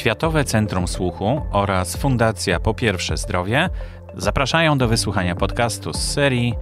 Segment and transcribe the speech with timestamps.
[0.00, 3.68] Światowe Centrum Słuchu oraz Fundacja Po Pierwsze Zdrowie
[4.16, 6.54] zapraszają do wysłuchania podcastu z serii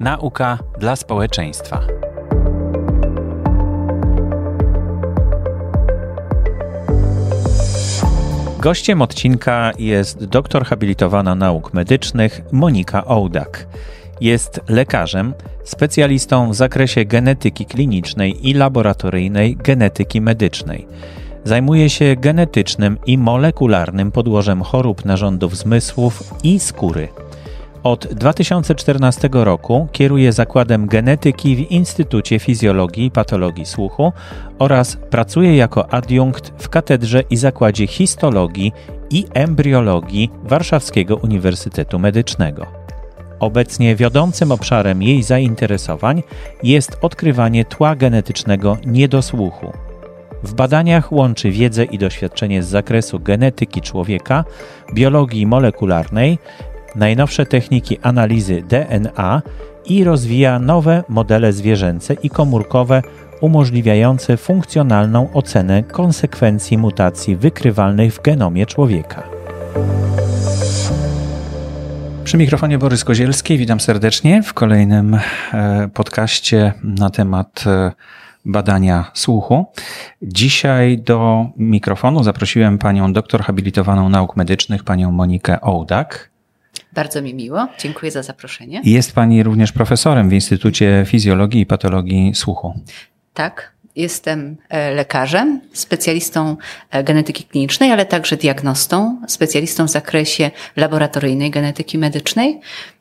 [0.00, 1.80] Nauka dla społeczeństwa.
[8.58, 13.66] Gościem odcinka jest doktor habilitowana nauk medycznych Monika Ołdak.
[14.20, 15.34] Jest lekarzem,
[15.64, 20.86] specjalistą w zakresie genetyki klinicznej i laboratoryjnej genetyki medycznej.
[21.44, 27.08] Zajmuje się genetycznym i molekularnym podłożem chorób narządów zmysłów i skóry.
[27.82, 34.12] Od 2014 roku kieruje Zakładem Genetyki w Instytucie Fizjologii i Patologii Słuchu
[34.58, 38.72] oraz pracuje jako adiunkt w Katedrze i Zakładzie Histologii
[39.10, 42.66] i Embriologii Warszawskiego Uniwersytetu Medycznego.
[43.40, 46.22] Obecnie wiodącym obszarem jej zainteresowań
[46.62, 49.83] jest odkrywanie tła genetycznego niedosłuchu.
[50.44, 54.44] W badaniach łączy wiedzę i doświadczenie z zakresu genetyki człowieka,
[54.94, 56.38] biologii molekularnej,
[56.94, 59.42] najnowsze techniki analizy DNA
[59.86, 63.02] i rozwija nowe modele zwierzęce i komórkowe
[63.40, 69.22] umożliwiające funkcjonalną ocenę konsekwencji mutacji wykrywalnych w genomie człowieka.
[72.24, 75.18] Przy mikrofonie Borys Kozielski, witam serdecznie w kolejnym
[75.52, 77.92] e, podcaście na temat e,
[78.44, 79.66] badania słuchu.
[80.22, 86.30] Dzisiaj do mikrofonu zaprosiłem panią doktor habilitowaną nauk medycznych, panią Monikę Ołdak.
[86.92, 87.68] Bardzo mi miło.
[87.78, 88.80] Dziękuję za zaproszenie.
[88.84, 92.80] Jest pani również profesorem w Instytucie Fizjologii i Patologii Słuchu.
[93.34, 93.74] Tak.
[93.96, 96.56] Jestem e, lekarzem, specjalistą
[96.90, 102.60] e, genetyki klinicznej, ale także diagnostą, specjalistą w zakresie laboratoryjnej genetyki medycznej.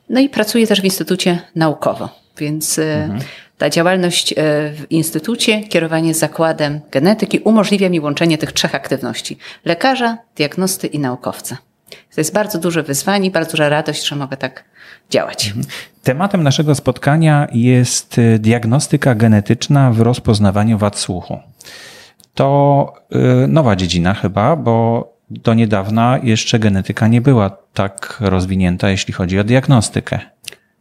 [0.10, 3.22] No i pracuję też w Instytucie naukowo, więc e, mhm.
[3.58, 4.34] Ta działalność
[4.74, 11.58] w Instytucie, kierowanie zakładem genetyki umożliwia mi łączenie tych trzech aktywności: lekarza, diagnosty i naukowca.
[12.16, 14.64] To jest bardzo duże wyzwanie, bardzo duża radość, że mogę tak
[15.10, 15.48] działać.
[15.48, 15.66] Mhm.
[16.04, 21.40] Tematem naszego spotkania jest y, diagnostyka genetyczna w rozpoznawaniu wad słuchu.
[22.34, 22.94] To
[23.44, 29.40] y, nowa dziedzina chyba, bo do niedawna jeszcze genetyka nie była tak rozwinięta, jeśli chodzi
[29.40, 30.20] o diagnostykę.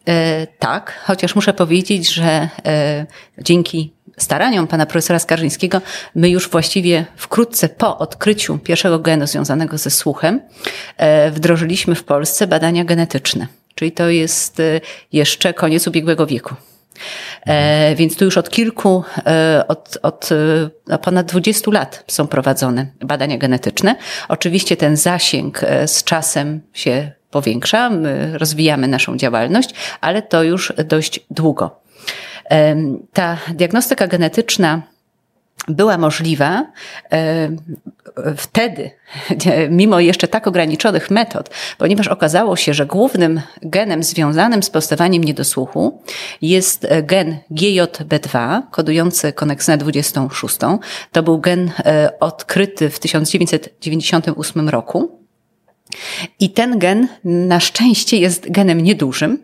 [0.09, 3.07] E, tak, chociaż muszę powiedzieć, że e,
[3.39, 5.81] dzięki staraniom pana profesora Skarżyńskiego,
[6.15, 10.41] my już właściwie wkrótce po odkryciu pierwszego genu związanego ze słuchem
[10.97, 13.47] e, wdrożyliśmy w Polsce badania genetyczne.
[13.75, 14.63] Czyli to jest
[15.13, 16.55] jeszcze koniec ubiegłego wieku.
[17.97, 19.05] Więc tu już od kilku,
[19.69, 20.29] od, od
[21.03, 23.97] ponad 20 lat są prowadzone badania genetyczne.
[24.29, 31.21] Oczywiście ten zasięg z czasem się powiększa, my rozwijamy naszą działalność, ale to już dość
[31.31, 31.81] długo.
[33.13, 34.83] Ta diagnostyka genetyczna
[35.69, 36.67] była możliwa
[38.37, 38.91] wtedy,
[39.71, 46.03] mimo jeszcze tak ograniczonych metod, ponieważ okazało się, że głównym genem związanym z powstawaniem niedosłuchu
[46.43, 50.57] jest gen GJB2, kodujący koneksynę 26.
[51.13, 55.22] To był gen e, odkryty w 1998 roku.
[56.41, 59.39] I ten gen na szczęście jest genem niedużym.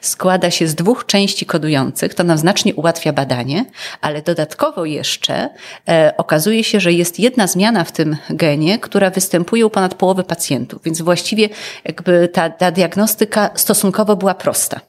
[0.00, 3.64] Składa się z dwóch części kodujących, to nam znacznie ułatwia badanie,
[4.00, 5.48] ale dodatkowo jeszcze
[5.88, 10.24] e, okazuje się, że jest jedna zmiana w tym genie, która występuje u ponad połowy
[10.24, 11.48] pacjentów, więc właściwie
[11.84, 14.80] jakby ta, ta diagnostyka stosunkowo była prosta.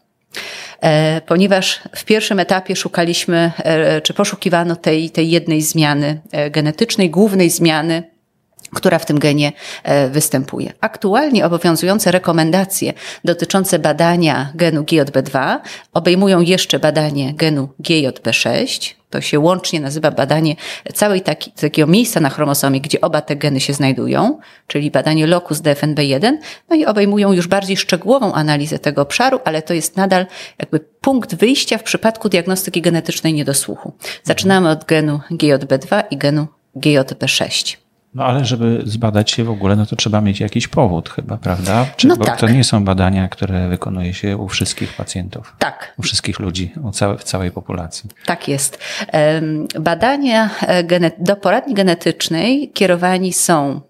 [0.81, 7.09] E, ponieważ w pierwszym etapie szukaliśmy, e, czy poszukiwano tej, tej jednej zmiany e, genetycznej,
[7.09, 8.10] głównej zmiany
[8.73, 9.51] która w tym genie
[9.83, 10.73] e, występuje.
[10.81, 12.93] Aktualnie obowiązujące rekomendacje
[13.25, 15.59] dotyczące badania genu GJB2
[15.93, 18.93] obejmują jeszcze badanie genu GJB6.
[19.09, 20.55] To się łącznie nazywa badanie
[20.93, 25.59] całej taki, takiego miejsca na chromosomie, gdzie oba te geny się znajdują, czyli badanie locus
[25.59, 26.37] DFNB1,
[26.69, 30.25] no i obejmują już bardziej szczegółową analizę tego obszaru, ale to jest nadal
[30.59, 33.93] jakby punkt wyjścia w przypadku diagnostyki genetycznej niedosłuchu.
[34.23, 37.77] Zaczynamy od genu GJB2 i genu GJB6.
[38.13, 41.85] No ale żeby zbadać się w ogóle, no to trzeba mieć jakiś powód chyba, prawda?
[41.95, 42.39] Czy, no bo tak.
[42.39, 45.55] to nie są badania, które wykonuje się u wszystkich pacjentów.
[45.59, 45.93] Tak.
[45.97, 48.09] U wszystkich ludzi, u całe, w całej populacji.
[48.25, 48.79] Tak jest.
[49.79, 53.81] Badania e, do poradni genetycznej kierowani są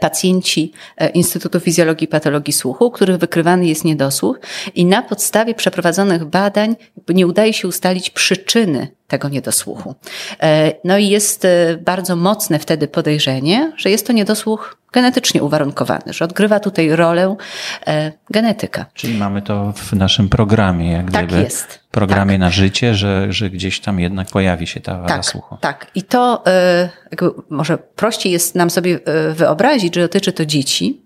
[0.00, 4.40] pacjenci e, Instytutu Fizjologii i Patologii Słuchu, których wykrywany jest niedosłuch
[4.74, 6.76] i na podstawie przeprowadzonych badań
[7.08, 9.94] nie udaje się ustalić przyczyny tego niedosłuchu.
[10.42, 11.46] E, no i jest
[11.80, 17.36] bardzo mocne wtedy podejrzenie, że jest to niedosłuch genetycznie uwarunkowany, że odgrywa tutaj rolę
[18.30, 18.86] genetyka.
[18.94, 21.85] Czyli mamy to w naszym programie, jak tak gdyby jest.
[22.00, 22.40] Programie tak.
[22.40, 25.56] na życie, że, że gdzieś tam jednak pojawi się ta wada tak, słuchu.
[25.60, 26.44] Tak, i to
[27.10, 28.98] jakby może prościej jest nam sobie
[29.34, 31.00] wyobrazić, że dotyczy to dzieci,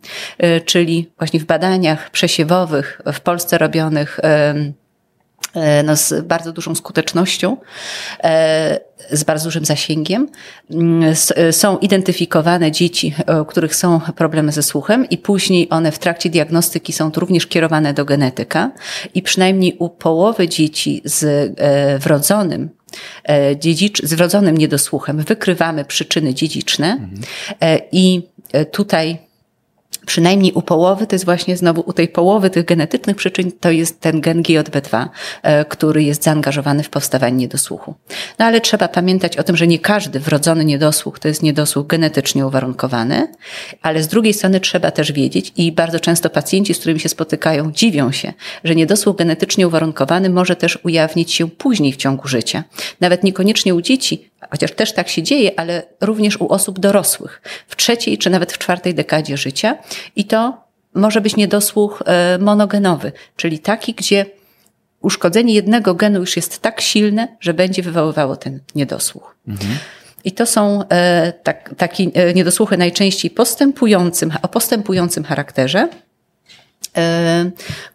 [0.64, 4.54] czyli właśnie w badaniach przesiewowych w Polsce robionych E,
[5.84, 7.56] no, z bardzo dużą skutecznością,
[8.24, 8.80] e,
[9.10, 10.28] z bardzo dużym zasięgiem.
[10.70, 15.98] Mm, e, są identyfikowane dzieci, u których są problemy ze słuchem i później one w
[15.98, 18.70] trakcie diagnostyki są również kierowane do genetyka
[19.14, 21.52] i przynajmniej u połowy dzieci z
[22.02, 22.68] wrodzonym
[23.58, 27.80] dziedzicz, z wrodzonym niedosłuchem wykrywamy przyczyny dziedziczne mhm.
[27.92, 28.22] i
[28.70, 29.18] tutaj
[30.06, 34.00] przynajmniej u połowy, to jest właśnie znowu u tej połowy tych genetycznych przyczyn, to jest
[34.00, 35.08] ten gen GJB2,
[35.42, 37.94] e, który jest zaangażowany w powstawanie niedosłuchu.
[38.38, 42.46] No ale trzeba pamiętać o tym, że nie każdy wrodzony niedosłuch to jest niedosłuch genetycznie
[42.46, 43.28] uwarunkowany,
[43.82, 47.72] ale z drugiej strony trzeba też wiedzieć i bardzo często pacjenci, z którymi się spotykają,
[47.72, 48.32] dziwią się,
[48.64, 52.64] że niedosłuch genetycznie uwarunkowany może też ujawnić się później w ciągu życia.
[53.00, 57.76] Nawet niekoniecznie u dzieci, chociaż też tak się dzieje, ale również u osób dorosłych, w
[57.76, 59.78] trzeciej czy nawet w czwartej dekadzie życia.
[60.16, 60.64] I to
[60.94, 64.26] może być niedosłuch e, monogenowy, czyli taki, gdzie
[65.00, 69.36] uszkodzenie jednego genu już jest tak silne, że będzie wywoływało ten niedosłuch.
[69.48, 69.76] Mhm.
[70.24, 75.88] I to są e, tak, takie e, niedosłuchy najczęściej postępującym, o postępującym charakterze,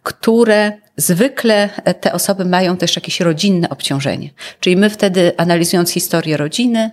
[0.04, 1.70] które zwykle
[2.02, 4.30] te osoby mają też jakieś rodzinne obciążenie.
[4.60, 6.92] Czyli my wtedy analizując historię rodziny,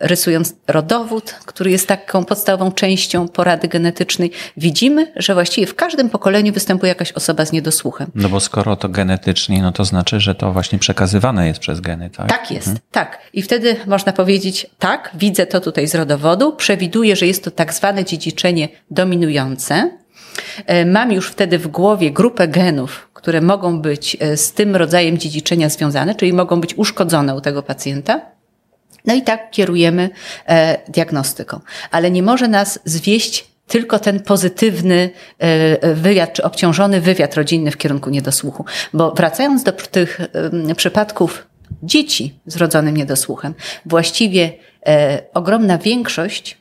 [0.00, 6.52] rysując rodowód, który jest taką podstawową częścią porady genetycznej, widzimy, że właściwie w każdym pokoleniu
[6.52, 8.10] występuje jakaś osoba z niedosłuchem.
[8.14, 12.10] No bo skoro to genetycznie, no to znaczy, że to właśnie przekazywane jest przez geny,
[12.10, 12.28] tak?
[12.28, 12.86] Tak jest, mhm.
[12.90, 13.18] tak.
[13.32, 17.74] I wtedy można powiedzieć, tak, widzę to tutaj z rodowodu, przewiduję, że jest to tak
[17.74, 19.90] zwane dziedziczenie dominujące.
[20.66, 25.18] E, mam już wtedy w głowie grupę genów, które mogą być e, z tym rodzajem
[25.18, 28.20] dziedziczenia związane, czyli mogą być uszkodzone u tego pacjenta.
[29.06, 30.10] No i tak kierujemy
[30.46, 31.60] e, diagnostyką.
[31.90, 37.76] Ale nie może nas zwieść tylko ten pozytywny e, wywiad, czy obciążony wywiad rodzinny w
[37.76, 38.64] kierunku niedosłuchu.
[38.92, 40.20] Bo wracając do tych
[40.76, 41.46] przypadków
[41.82, 43.54] dzieci z rodzonym niedosłuchem,
[43.86, 44.52] właściwie
[45.34, 46.58] ogromna większość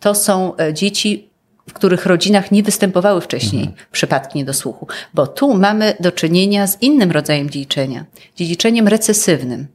[0.00, 1.31] to są dzieci
[1.68, 3.86] w których rodzinach nie występowały wcześniej mhm.
[3.92, 8.04] przypadki niedosłuchu, bo tu mamy do czynienia z innym rodzajem dziedziczenia,
[8.36, 9.66] dziedziczeniem recesywnym.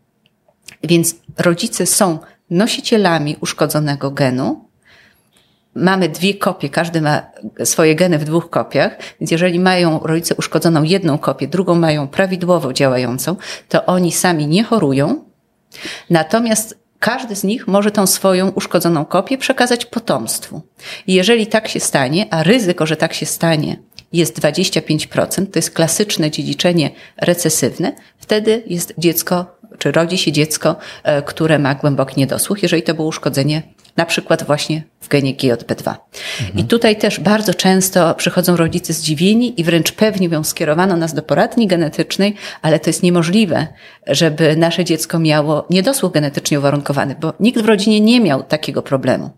[0.84, 2.20] Więc rodzice są
[2.50, 4.68] nosicielami uszkodzonego genu.
[5.76, 7.22] Mamy dwie kopie, każdy ma
[7.64, 12.74] swoje geny w dwóch kopiach, więc jeżeli mają rodzice uszkodzoną jedną kopię, drugą mają prawidłowo
[12.74, 13.36] działającą,
[13.70, 15.26] to oni sami nie chorują.
[16.10, 20.62] Natomiast każdy z nich może tą swoją uszkodzoną kopię przekazać potomstwu.
[21.08, 23.80] I jeżeli tak się stanie, a ryzyko, że tak się stanie,
[24.14, 31.22] jest 25%, to jest klasyczne dziedziczenie recesywne, wtedy jest dziecko czy rodzi się dziecko, e,
[31.22, 33.62] które ma głęboki niedosłuch, jeżeli to było uszkodzenie
[33.98, 35.96] na przykład właśnie w genie GJB2.
[36.42, 36.58] Mhm.
[36.58, 41.22] I tutaj też bardzo często przychodzą rodzice zdziwieni i wręcz pewnie ją skierowano nas do
[41.22, 43.68] poradni genetycznej, ale to jest niemożliwe,
[44.08, 49.30] żeby nasze dziecko miało niedosłuch genetycznie uwarunkowany, bo nikt w rodzinie nie miał takiego problemu.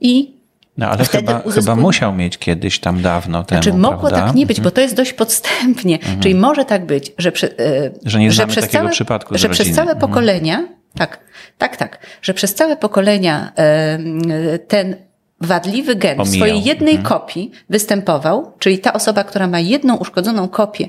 [0.00, 0.34] I
[0.78, 4.26] no ale chyba, chyba musiał mieć kiedyś tam dawno temu, Znaczy mogło prawda?
[4.26, 5.94] tak nie być, bo to jest dość podstępnie.
[5.94, 6.20] Mhm.
[6.20, 9.74] Czyli może tak być, że, przy, e, że nie że przez całe, przypadku Że przez
[9.74, 9.98] całe mhm.
[10.00, 11.23] pokolenia, tak,
[11.58, 13.52] tak, tak, że przez całe pokolenia
[14.68, 14.96] ten
[15.40, 16.32] wadliwy gen Omijał.
[16.32, 17.08] w swojej jednej mhm.
[17.08, 20.88] kopii występował, czyli ta osoba, która ma jedną uszkodzoną kopię,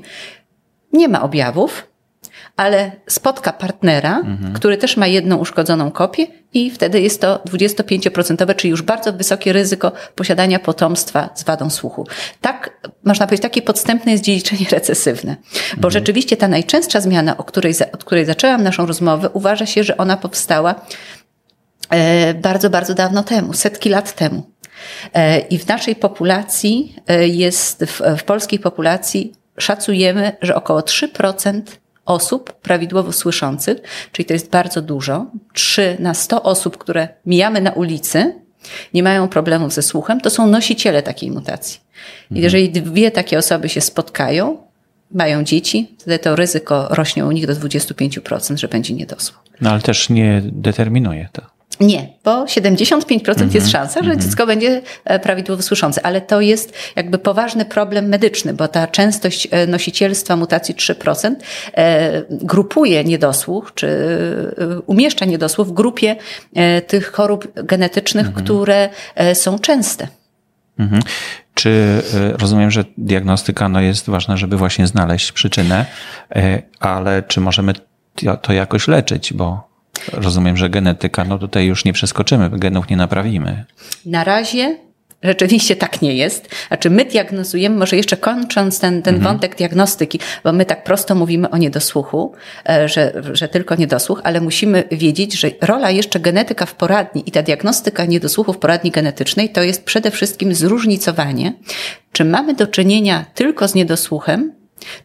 [0.94, 1.88] nie ma objawów,
[2.58, 4.54] ale spotka partnera, mhm.
[4.54, 9.54] który też ma jedną uszkodzoną kopię i wtedy jest to 25%, czyli już bardzo wysokie
[9.54, 12.08] ryzyko posiadania potomstwa z wadą słuchu.
[12.42, 15.36] Tak, można powiedzieć, takie podstępne jest dziedziczenie recesywne.
[15.54, 15.92] Bo mhm.
[15.92, 20.18] rzeczywiście ta najczęstsza zmiana, o której, od której zaczęłam naszą rozmowę, uważa się, że ona
[20.18, 20.76] powstała
[21.90, 24.44] e, bardzo, bardzo dawno temu, setki lat temu.
[25.14, 31.62] E, I w naszej populacji e, jest, w, w polskiej populacji szacujemy, że około 3%
[32.06, 33.78] osób prawidłowo słyszących,
[34.12, 35.26] czyli to jest bardzo dużo.
[35.54, 38.34] 3 na 100 osób, które mijamy na ulicy,
[38.94, 41.80] nie mają problemów ze słuchem, to są nosiciele takiej mutacji.
[42.22, 42.44] I mhm.
[42.44, 44.58] jeżeli dwie takie osoby się spotkają,
[45.12, 49.44] mają dzieci, wtedy to ryzyko rośnie u nich do 25%, że będzie niedosłuch.
[49.62, 51.55] No ale też nie determinuje to.
[51.80, 53.56] Nie, bo 75% mm -hmm.
[53.56, 54.24] jest szansa, że -hmm.
[54.24, 59.48] dziecko będzie e, prawidłowo słyszące, ale to jest jakby poważny problem medyczny, bo ta częstość
[59.52, 61.36] e, nosicielstwa mutacji 3%
[61.74, 63.96] e, grupuje niedosłuch, czy
[64.86, 66.16] umieszcza niedosłuch w grupie
[66.88, 68.44] tych chorób genetycznych, -hmm.
[68.44, 68.90] które
[69.34, 70.08] są częste.
[70.80, 71.02] Mhm.
[71.54, 72.02] Czy
[72.40, 75.86] rozumiem, że diagnostyka no jest ważna, żeby właśnie znaleźć przyczynę,
[76.80, 77.74] ale czy możemy
[78.42, 79.75] to jakoś leczyć, bo
[80.14, 83.66] rozumiem, że genetyka, no tutaj już nie przeskoczymy, genów nie naprawimy.
[84.06, 84.86] Na razie
[85.26, 86.50] Rzeczywiście tak nie jest.
[86.68, 89.34] Znaczy my diagnozujemy, może jeszcze kończąc ten, ten mhm.
[89.34, 92.34] wątek diagnostyki, bo my tak prosto mówimy o niedosłuchu,
[92.70, 97.32] e, że, że tylko niedosłuch, ale musimy wiedzieć, że rola jeszcze genetyka w poradni i
[97.32, 101.54] ta diagnostyka niedosłuchu w poradni genetycznej to jest przede wszystkim zróżnicowanie,
[102.12, 104.54] czy mamy do czynienia tylko z niedosłuchem,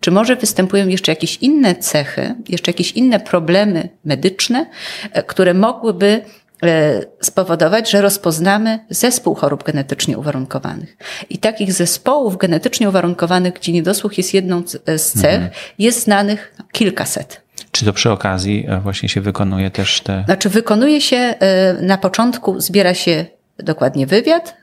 [0.00, 4.66] czy może występują jeszcze jakieś inne cechy, jeszcze jakieś inne problemy medyczne,
[5.12, 6.22] e, które mogłyby
[6.62, 10.96] E, spowodować, że rozpoznamy zespół chorób genetycznie uwarunkowanych.
[11.30, 14.62] I takich zespołów genetycznie uwarunkowanych, gdzie niedosłuch jest jedną
[14.96, 15.50] z cech, mhm.
[15.78, 17.40] jest znanych kilkaset.
[17.70, 20.22] Czy to przy okazji e, właśnie się wykonuje też te.
[20.24, 23.26] Znaczy, wykonuje się e, na początku, zbiera się
[23.58, 24.56] dokładnie wywiad,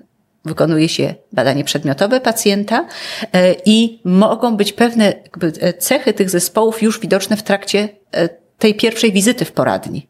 [0.47, 2.85] wykonuje się badanie przedmiotowe pacjenta
[3.65, 5.13] i mogą być pewne
[5.79, 7.89] cechy tych zespołów już widoczne w trakcie
[8.57, 10.07] tej pierwszej wizyty w poradni.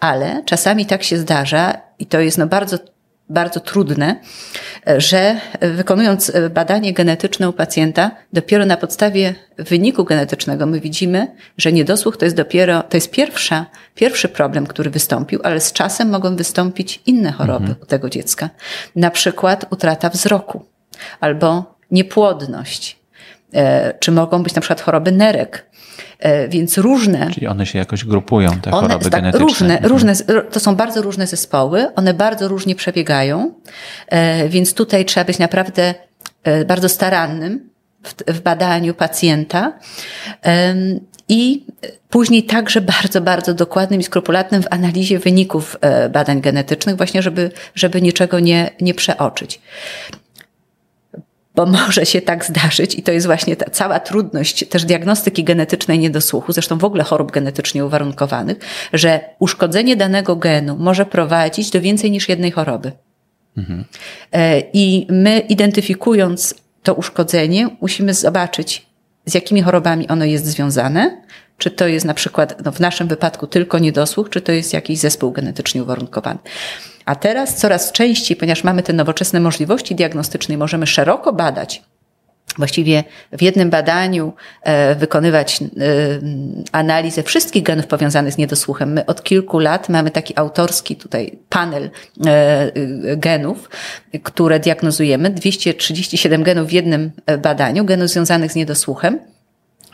[0.00, 2.78] Ale czasami tak się zdarza i to jest no bardzo
[3.30, 4.20] bardzo trudne,
[4.96, 11.26] że wykonując badanie genetyczne u pacjenta, dopiero na podstawie wyniku genetycznego my widzimy,
[11.58, 16.10] że niedosłuch to jest dopiero, to jest pierwsza, pierwszy problem, który wystąpił, ale z czasem
[16.10, 17.82] mogą wystąpić inne choroby mhm.
[17.82, 18.50] u tego dziecka.
[18.96, 20.64] Na przykład utrata wzroku
[21.20, 22.99] albo niepłodność, e,
[23.98, 25.70] czy mogą być na przykład choroby nerek,
[26.20, 27.30] E, więc różne.
[27.30, 29.46] Czyli one się jakoś grupują, te one, choroby tak, genetyczne.
[29.46, 29.92] Różne, mhm.
[29.92, 30.14] różne,
[30.52, 33.54] to są bardzo różne zespoły, one bardzo różnie przebiegają,
[34.08, 35.94] e, więc tutaj trzeba być naprawdę
[36.42, 37.70] e, bardzo starannym
[38.02, 39.72] w, w badaniu pacjenta.
[41.28, 41.66] I
[42.10, 45.76] później także bardzo, bardzo dokładnym i skrupulatnym w analizie wyników
[46.12, 49.60] badań genetycznych, właśnie żeby, żeby niczego nie, nie przeoczyć
[51.60, 55.98] bo może się tak zdarzyć i to jest właśnie ta cała trudność też diagnostyki genetycznej
[55.98, 58.56] niedosłuchu, zresztą w ogóle chorób genetycznie uwarunkowanych,
[58.92, 62.92] że uszkodzenie danego genu może prowadzić do więcej niż jednej choroby.
[63.56, 63.84] Mhm.
[64.32, 68.86] E, I my identyfikując to uszkodzenie, musimy zobaczyć,
[69.26, 71.22] z jakimi chorobami ono jest związane,
[71.58, 74.98] czy to jest na przykład, no w naszym wypadku tylko niedosłuch, czy to jest jakiś
[74.98, 76.38] zespół genetycznie uwarunkowany.
[77.10, 81.82] A teraz coraz częściej, ponieważ mamy te nowoczesne możliwości diagnostyczne, możemy szeroko badać
[82.58, 85.66] właściwie w jednym badaniu e, wykonywać e,
[86.72, 88.92] analizę wszystkich genów powiązanych z niedosłuchem.
[88.92, 91.90] My od kilku lat mamy taki autorski tutaj panel
[92.26, 92.72] e,
[93.16, 93.70] genów,
[94.22, 95.30] które diagnozujemy.
[95.30, 99.18] 237 genów w jednym badaniu, genów związanych z niedosłuchem.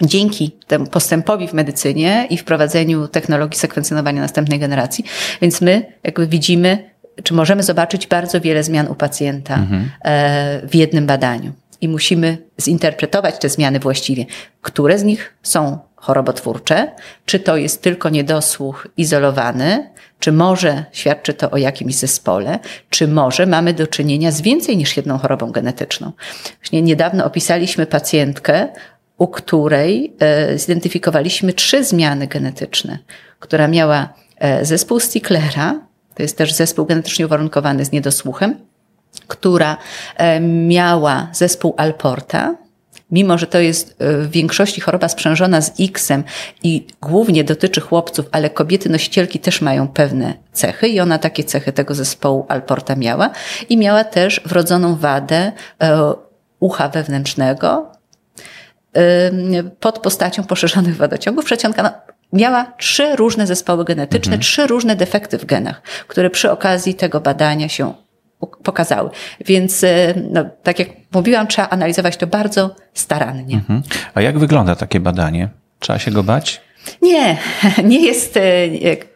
[0.02, 5.04] Dzięki temu postępowi w medycynie i wprowadzeniu technologii sekwencjonowania następnej generacji,
[5.42, 6.90] więc my jakby widzimy
[7.22, 9.90] czy możemy zobaczyć bardzo wiele zmian u pacjenta mhm.
[10.68, 11.52] w jednym badaniu.
[11.80, 14.26] I musimy zinterpretować te zmiany właściwie.
[14.62, 16.92] Które z nich są chorobotwórcze?
[17.24, 19.90] Czy to jest tylko niedosłuch izolowany?
[20.18, 22.58] Czy może świadczy to o jakimś zespole?
[22.90, 26.12] Czy może mamy do czynienia z więcej niż jedną chorobą genetyczną?
[26.60, 28.68] Właśnie niedawno opisaliśmy pacjentkę,
[29.18, 32.98] u której e, zidentyfikowaliśmy trzy zmiany genetyczne,
[33.38, 34.08] która miała
[34.38, 35.80] e, zespół Sticklera,
[36.16, 38.56] to jest też zespół genetycznie uwarunkowany z niedosłuchem,
[39.26, 39.76] która
[40.16, 42.56] e, miała zespół Alporta,
[43.10, 46.24] mimo że to jest e, w większości choroba sprzężona z X-em
[46.62, 51.72] i głównie dotyczy chłopców, ale kobiety nosicielki też mają pewne cechy i ona takie cechy
[51.72, 53.30] tego zespołu Alporta miała
[53.68, 56.14] i miała też wrodzoną wadę e,
[56.60, 57.96] ucha wewnętrznego
[59.80, 61.44] pod postacią poszerzonych wodociągów.
[61.44, 61.90] Przecionka, no,
[62.32, 64.42] miała trzy różne zespoły genetyczne, mhm.
[64.42, 67.94] trzy różne defekty w genach, które przy okazji tego badania się
[68.62, 69.10] pokazały.
[69.44, 73.54] Więc, e, no, tak jak mówiłam, trzeba analizować to bardzo starannie.
[73.54, 73.82] Mhm.
[74.14, 75.48] A jak wygląda takie badanie?
[75.78, 76.60] Trzeba się go bać?
[77.02, 77.38] Nie,
[77.90, 78.40] nie jest e,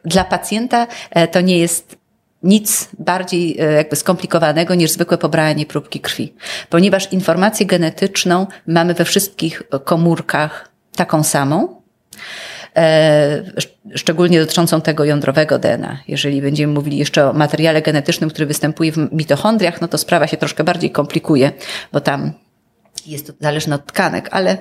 [0.05, 2.01] dla pacjenta e, to nie jest
[2.43, 6.35] nic bardziej jakby skomplikowanego niż zwykłe pobranie próbki krwi,
[6.69, 11.83] ponieważ informację genetyczną mamy we wszystkich komórkach taką samą.
[12.77, 13.43] E,
[13.95, 15.99] szczególnie dotyczącą tego jądrowego DNA.
[16.09, 20.37] Jeżeli będziemy mówili jeszcze o materiale genetycznym, który występuje w mitochondriach, no to sprawa się
[20.37, 21.53] troszkę bardziej komplikuje,
[21.93, 22.33] bo tam
[23.07, 24.59] jest to zależne od tkanek, ale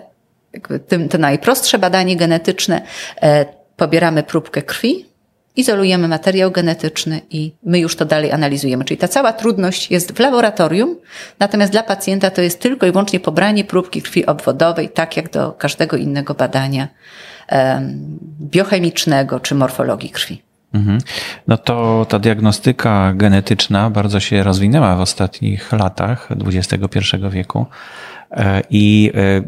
[0.88, 2.82] tym, to najprostsze badanie genetyczne,
[3.22, 3.46] e,
[3.78, 5.09] pobieramy próbkę krwi,
[5.60, 8.86] izolujemy materiał genetyczny i my już to dalej analizujemy.
[8.86, 10.96] Czyli ta cała trudność jest w laboratorium,
[11.40, 15.52] natomiast dla pacjenta to jest tylko i wyłącznie pobranie próbki krwi obwodowej, tak jak do
[15.52, 16.88] każdego innego badania
[18.42, 20.42] biochemicznego czy morfologii krwi.
[20.74, 20.98] Mhm.
[21.48, 26.98] No to ta diagnostyka genetyczna bardzo się rozwinęła w ostatnich latach XXI
[27.30, 27.66] wieku.
[28.32, 29.42] E, I e,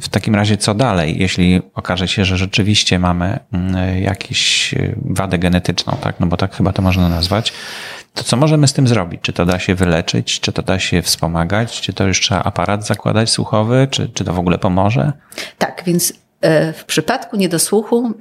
[0.00, 5.38] w takim razie co dalej, jeśli okaże się, że rzeczywiście mamy mm, jakąś e, wadę
[5.38, 6.20] genetyczną, tak?
[6.20, 7.52] No bo tak chyba to można nazwać,
[8.14, 9.20] to co możemy z tym zrobić?
[9.22, 12.86] Czy to da się wyleczyć, czy to da się wspomagać, czy to już trzeba aparat
[12.86, 15.12] zakładać słuchowy, czy, czy to w ogóle pomoże?
[15.58, 16.12] Tak, więc
[16.74, 18.14] w przypadku niedosłuchu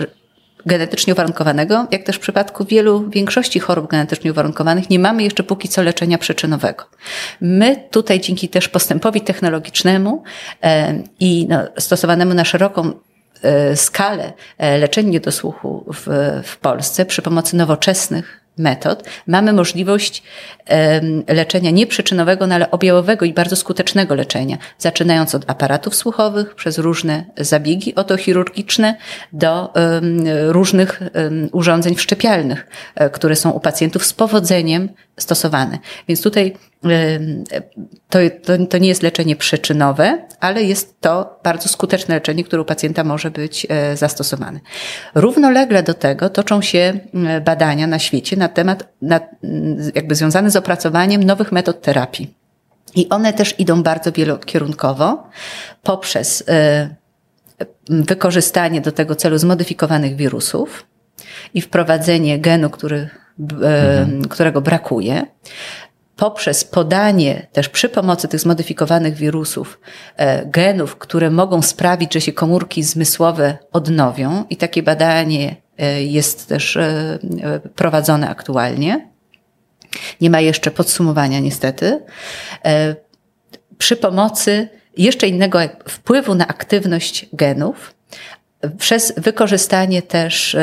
[0.65, 5.69] genetycznie uwarunkowanego, jak też w przypadku wielu, większości chorób genetycznie uwarunkowanych, nie mamy jeszcze póki
[5.69, 6.85] co leczenia przyczynowego.
[7.41, 10.23] My tutaj dzięki też postępowi technologicznemu
[10.63, 12.91] e, i no, stosowanemu na szeroką
[13.41, 16.07] e, skalę e, leczenia niedosłuchu w,
[16.43, 20.23] w Polsce przy pomocy nowoczesnych metod mamy możliwość
[21.27, 26.77] leczenia nie przyczynowego, no ale objawowego i bardzo skutecznego leczenia, zaczynając od aparatów słuchowych, przez
[26.77, 28.95] różne zabiegi otochirurgiczne
[29.33, 29.73] do
[30.47, 31.01] różnych
[31.51, 35.79] urządzeń wszczepialnych, e, które są u pacjentów z powodzeniem stosowane.
[36.07, 36.55] Więc tutaj
[38.09, 42.65] to, to, to, nie jest leczenie przyczynowe, ale jest to bardzo skuteczne leczenie, które u
[42.65, 44.59] pacjenta może być e, zastosowane.
[45.15, 46.99] Równolegle do tego toczą się
[47.45, 49.19] badania na świecie na temat, na,
[49.95, 52.33] jakby związane z opracowaniem nowych metod terapii.
[52.95, 55.29] I one też idą bardzo wielokierunkowo
[55.83, 56.89] poprzez e,
[57.89, 60.85] wykorzystanie do tego celu zmodyfikowanych wirusów
[61.53, 64.21] i wprowadzenie genu, który mhm.
[64.27, 65.25] którego brakuje,
[66.15, 69.79] poprzez podanie też przy pomocy tych zmodyfikowanych wirusów
[70.17, 76.47] e, genów, które mogą sprawić, że się komórki zmysłowe odnowią i takie badanie e, jest
[76.47, 77.19] też e,
[77.75, 79.09] prowadzone aktualnie.
[80.21, 82.01] Nie ma jeszcze podsumowania niestety.
[83.77, 87.95] Przy pomocy jeszcze innego wpływu na aktywność genów,
[88.77, 90.57] przez wykorzystanie też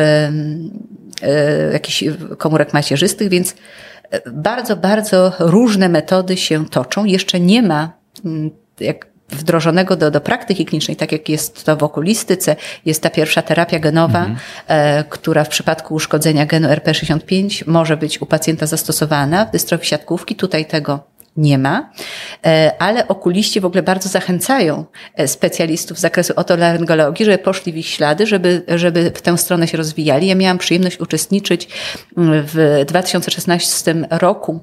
[1.72, 2.04] jakichś
[2.38, 3.54] komórek macierzystych, więc
[4.32, 7.04] bardzo, bardzo różne metody się toczą.
[7.04, 7.92] Jeszcze nie ma
[8.24, 8.50] mm,
[8.80, 13.42] jak wdrożonego do, do praktyki klinicznej, tak jak jest to w okulistyce, jest ta pierwsza
[13.42, 14.36] terapia genowa, mhm.
[14.68, 20.36] e, która w przypadku uszkodzenia genu RP65 może być u pacjenta zastosowana w dystrofii siatkówki.
[20.36, 21.00] Tutaj tego
[21.36, 21.90] nie ma,
[22.46, 27.76] e, ale okuliści w ogóle bardzo zachęcają e, specjalistów z zakresu otolaryngologii, żeby poszli w
[27.76, 30.26] ich ślady, żeby, żeby w tę stronę się rozwijali.
[30.26, 31.68] Ja miałam przyjemność uczestniczyć
[32.16, 34.60] mm, w 2016 roku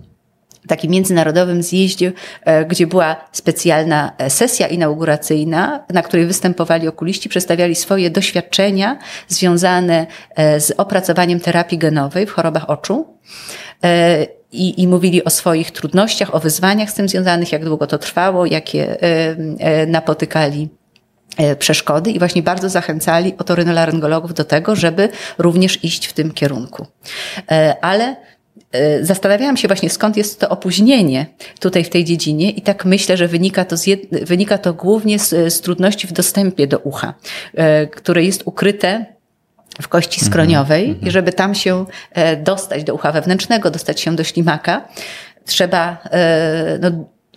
[0.67, 2.12] takim międzynarodowym zjeździe,
[2.45, 10.71] e, gdzie była specjalna sesja inauguracyjna, na której występowali okuliści, przedstawiali swoje doświadczenia związane z
[10.77, 13.08] opracowaniem terapii genowej w chorobach oczu
[14.51, 18.45] i, i mówili o swoich trudnościach, o wyzwaniach z tym związanych, jak długo to trwało,
[18.45, 20.69] jakie e, e, napotykali
[21.38, 26.85] e, przeszkody i właśnie bardzo zachęcali otorynolaryngologów do tego, żeby również iść w tym kierunku.
[27.81, 28.15] Ale
[29.01, 31.25] Zastanawiałam się właśnie, skąd jest to opóźnienie
[31.59, 35.53] tutaj w tej dziedzinie, i tak myślę, że wynika to, z, wynika to głównie z,
[35.53, 37.13] z trudności w dostępie do ucha,
[37.91, 39.05] które jest ukryte
[39.81, 41.07] w kości skroniowej mm -hmm.
[41.07, 44.87] i żeby tam się e, dostać do ucha wewnętrznego, dostać się do ślimaka,
[45.45, 46.91] trzeba e, no,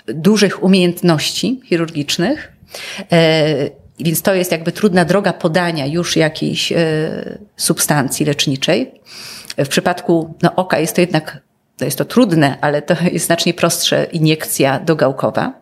[0.07, 2.53] dużych umiejętności chirurgicznych.
[3.13, 6.73] E, więc to jest jakby trudna droga podania już jakiejś
[7.57, 9.01] substancji leczniczej.
[9.59, 11.41] W przypadku no, oka jest to jednak
[11.77, 15.53] to jest to trudne, ale to jest znacznie prostsze iniekcja dogałkowa.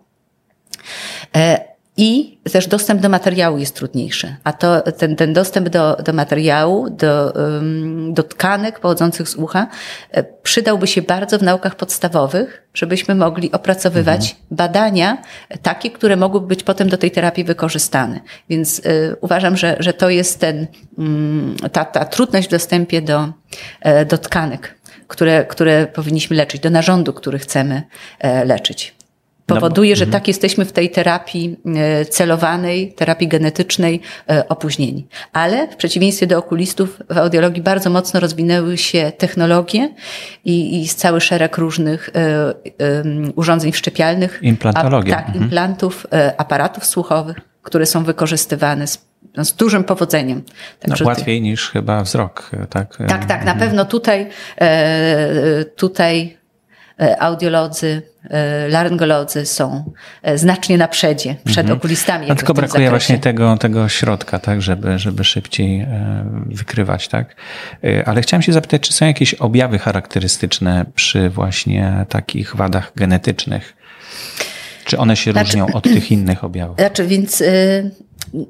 [1.97, 4.37] I też dostęp do materiału jest trudniejszy.
[4.45, 7.33] A to, ten, ten dostęp do, do materiału, do,
[8.09, 9.67] do tkanek pochodzących z ucha
[10.11, 14.47] e, przydałby się bardzo w naukach podstawowych, żebyśmy mogli opracowywać mhm.
[14.51, 15.23] badania
[15.63, 18.21] takie, które mogłyby być potem do tej terapii wykorzystane.
[18.49, 20.67] Więc y, uważam, że, że to jest ten,
[21.65, 23.29] y, ta, ta trudność w dostępie do,
[24.03, 24.75] y, do tkanek,
[25.09, 27.83] które, które powinniśmy leczyć, do narządu, który chcemy
[28.45, 29.00] leczyć
[29.55, 30.13] powoduje, że mhm.
[30.13, 35.07] tak jesteśmy w tej terapii e, celowanej, terapii genetycznej e, opóźnieni.
[35.33, 39.95] Ale w przeciwieństwie do okulistów w audiologii bardzo mocno rozwinęły się technologie
[40.45, 42.55] i, i cały szereg różnych e,
[43.35, 44.39] urządzeń wszczepialnych.
[44.43, 45.15] Implantologia.
[45.15, 45.45] A, tak, mhm.
[45.45, 50.43] implantów, aparatów słuchowych, które są wykorzystywane z, no, dużym powodzeniem.
[50.89, 52.97] No, łatwiej niż chyba wzrok, tak?
[52.97, 53.45] Tak, tak.
[53.45, 53.59] Na mhm.
[53.59, 54.27] pewno tutaj,
[55.77, 56.37] tutaj
[57.19, 58.03] audiolodzy,
[58.69, 61.79] laryngolodzy są e, znacznie na przedzie, przed mhm.
[61.79, 62.27] okulistami.
[62.29, 62.91] No tylko brakuje zakresie.
[62.91, 67.37] właśnie tego, tego środka, tak, żeby, żeby szybciej e, wykrywać, tak.
[68.07, 73.77] Ale chciałem się zapytać, czy są jakieś objawy charakterystyczne przy właśnie takich wadach genetycznych?
[74.85, 76.77] Czy one się znaczy, różnią od tych innych objawów?
[76.81, 77.43] Znaczy, więc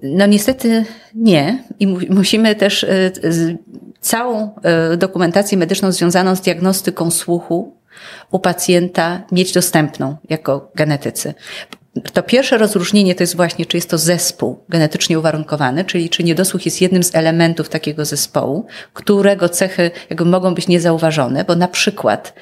[0.03, 1.65] No niestety nie.
[1.81, 2.87] I mu musimy też
[4.01, 4.51] całą
[4.99, 7.80] dokumentację medyczną związaną z diagnostyką słuchu
[8.31, 11.35] u pacjenta mieć dostępną jako genetycy.
[12.13, 16.65] To pierwsze rozróżnienie to jest właśnie, czy jest to zespół genetycznie uwarunkowany, czyli czy niedosłuch
[16.65, 22.35] jest jednym z elementów takiego zespołu, którego cechy jakby mogą być niezauważone, bo na przykład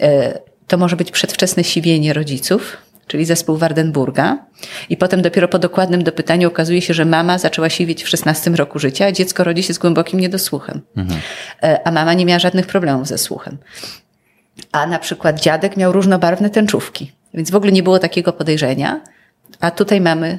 [0.00, 4.46] e, to może być przedwczesne siwienie rodziców, czyli zespół Wardenburga.
[4.88, 8.78] I potem dopiero po dokładnym dopytaniu okazuje się, że mama zaczęła siwieć w 16 roku
[8.78, 10.80] życia, a dziecko rodzi się z głębokim niedosłuchem.
[10.96, 11.20] Mhm.
[11.62, 13.58] E, a mama nie miała żadnych problemów ze słuchem.
[14.72, 17.12] A na przykład dziadek miał różnobarwne tęczówki.
[17.34, 19.00] Więc w ogóle nie było takiego podejrzenia,
[19.60, 20.38] a tutaj mamy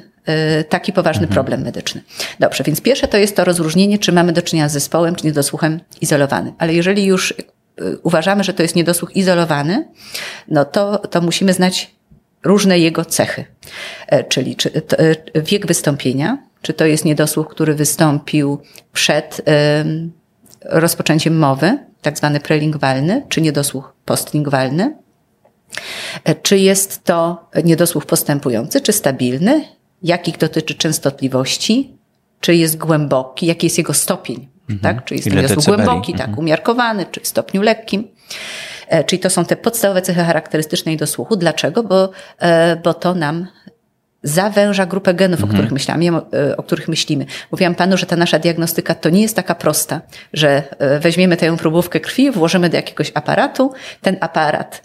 [0.60, 1.34] y, taki poważny mhm.
[1.34, 2.02] problem medyczny.
[2.40, 5.80] Dobrze, więc pierwsze to jest to rozróżnienie, czy mamy do czynienia z zespołem, czy niedosłuchem
[6.00, 6.54] izolowanym.
[6.58, 9.88] Ale jeżeli już y, uważamy, że to jest niedosłuch izolowany,
[10.48, 11.94] no to, to musimy znać
[12.44, 13.44] różne jego cechy.
[14.06, 18.58] E, czyli czy, to, e, wiek wystąpienia, czy to jest niedosłuch, który wystąpił
[18.92, 19.42] przed
[20.64, 24.84] rozpoczęciem mowy, tak zwany prelingwalny, czy niedosłuch postlingwalny,
[26.24, 29.64] E, czy jest to niedosłuch postępujący, czy stabilny?
[30.02, 31.98] Jakich dotyczy częstotliwości?
[32.40, 33.46] Czy jest głęboki?
[33.46, 34.48] Jaki jest jego stopień?
[34.70, 34.78] Mhm.
[34.80, 35.04] Tak?
[35.04, 35.84] Czy jest Ile niedosłuch decybeli?
[35.84, 36.38] głęboki, tak, mhm.
[36.38, 38.08] umiarkowany, czy w stopniu lekkim?
[38.88, 41.36] E, czyli to są te podstawowe cechy charakterystyczne dosłuchu.
[41.36, 41.82] Dlaczego?
[41.82, 43.46] Bo, e, bo to nam
[44.22, 45.50] zawęża grupę genów, mhm.
[45.50, 46.04] o, których myślamy,
[46.56, 47.26] o których myślimy.
[47.52, 50.00] Mówiłam panu, że ta nasza diagnostyka to nie jest taka prosta,
[50.32, 50.62] że
[51.00, 54.82] weźmiemy tę próbówkę krwi, włożymy do jakiegoś aparatu, ten aparat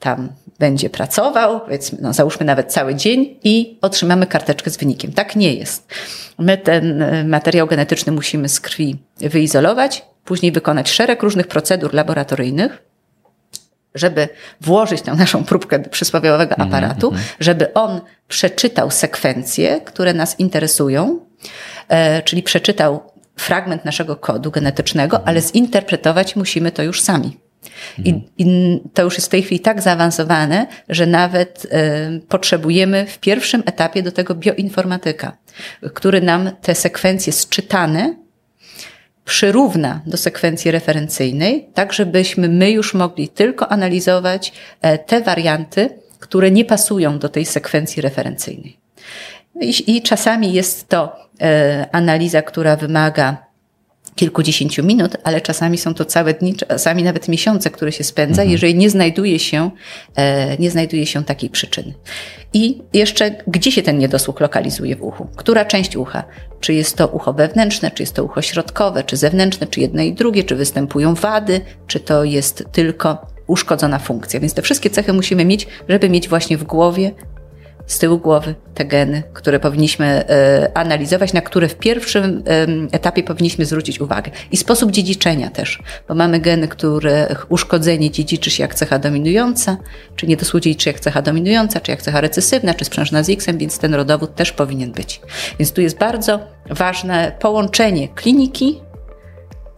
[0.00, 5.12] tam będzie pracował, powiedzmy, no załóżmy nawet cały dzień i otrzymamy karteczkę z wynikiem.
[5.12, 5.94] Tak nie jest.
[6.38, 12.82] My ten e, materiał genetyczny musimy z krwi wyizolować, później wykonać szereg różnych procedur laboratoryjnych,
[13.94, 14.28] żeby
[14.60, 17.34] włożyć tę naszą próbkę do przysłowiowego mhm, aparatu, mm -hmm.
[17.40, 21.18] żeby on przeczytał sekwencje, które nas interesują,
[21.88, 27.36] e, czyli przeczytał fragment naszego kodu genetycznego, ale zinterpretować musimy to już sami.
[27.98, 33.18] I, I, to już jest w tej chwili tak zaawansowane, że nawet y, potrzebujemy w
[33.18, 35.36] pierwszym etapie do tego bioinformatyka,
[35.94, 38.14] który nam te sekwencje sczytane
[39.32, 46.50] przyrówna do sekwencji referencyjnej, tak żebyśmy my już mogli tylko analizować e, te warianty, które
[46.50, 48.76] nie pasują do tej sekwencji referencyjnej.
[49.60, 53.46] I, i czasami jest to e, analiza, która wymaga
[54.14, 58.50] kilkudziesięciu minut, ale czasami są to całe dni, czasami nawet miesiące, które się spędza, mhm.
[58.50, 59.70] jeżeli nie znajduje się,
[60.16, 61.94] e, nie znajduje się takiej przyczyny.
[62.52, 65.26] I jeszcze, gdzie się ten niedosłuch lokalizuje w uchu?
[65.36, 66.24] Która część ucha?
[66.60, 70.12] Czy jest to ucho wewnętrzne, czy jest to ucho środkowe, czy zewnętrzne, czy jedno i
[70.12, 74.40] drugie, czy występują wady, czy to jest tylko uszkodzona funkcja.
[74.40, 77.10] Więc te wszystkie cechy musimy mieć, żeby mieć właśnie w głowie
[77.86, 82.42] z tyłu głowy te geny, które powinniśmy e, analizować, na które w pierwszym
[82.92, 84.30] etapie powinniśmy zwrócić uwagę.
[84.52, 89.76] I sposób dziedziczenia też, bo mamy geny, których uszkodzenie dziedziczy się jak cecha dominująca,
[90.16, 93.78] czy niedosług dziedziczy jak cecha dominująca, czy jak cecha recesywna, czy sprzężna z X-em, więc
[93.78, 95.20] ten rodowód też powinien być.
[95.58, 96.40] Więc tu jest bardzo
[96.70, 98.80] ważne połączenie kliniki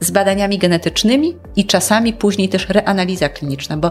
[0.00, 3.90] z badaniami genetycznymi i czasami później też reanaliza kliniczna, bo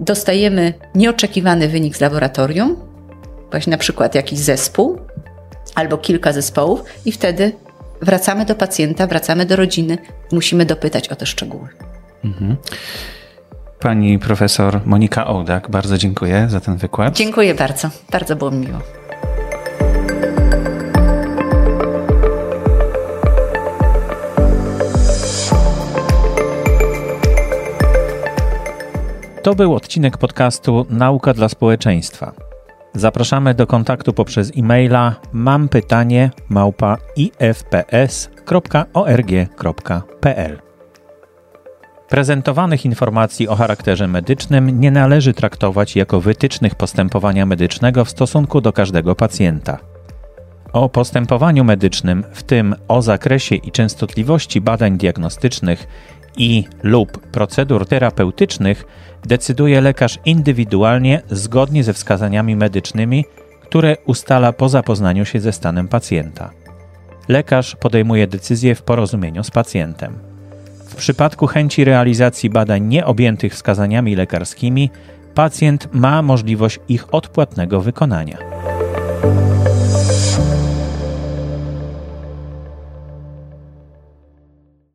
[0.00, 2.76] dostajemy nieoczekiwany wynik z laboratorium,
[3.54, 4.98] właśnie na przykład jakiś zespół
[5.74, 7.52] albo kilka zespołów i wtedy
[8.02, 9.98] wracamy do pacjenta, wracamy do rodziny,
[10.32, 11.68] musimy dopytać o te szczegóły.
[12.24, 12.56] Mhm.
[13.80, 17.16] Pani profesor Monika Ołdak, bardzo dziękuję za ten wykład.
[17.16, 18.78] Dziękuję bardzo, bardzo było mi miło.
[29.42, 32.53] To był odcinek podcastu Nauka dla społeczeństwa.
[32.94, 38.24] Zapraszamy do kontaktu poprzez e-maila mam pytanie małpa ifps.org.pl.
[42.08, 48.72] Prezentowanych informacji o charakterze medycznym nie należy traktować jako wytycznych postępowania medycznego w stosunku do
[48.72, 49.78] każdego pacjenta.
[50.72, 55.86] O postępowaniu medycznym, w tym o zakresie i częstotliwości badań diagnostycznych
[56.36, 58.84] i lub procedur terapeutycznych
[59.24, 63.24] decyduje lekarz indywidualnie zgodnie ze wskazaniami medycznymi,
[63.62, 66.50] które ustala po zapoznaniu się ze stanem pacjenta.
[67.28, 70.18] Lekarz podejmuje decyzję w porozumieniu z pacjentem.
[70.88, 74.90] W przypadku chęci realizacji badań nieobjętych wskazaniami lekarskimi,
[75.34, 78.38] pacjent ma możliwość ich odpłatnego wykonania.